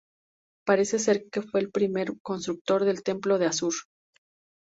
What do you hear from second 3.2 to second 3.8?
de Assur.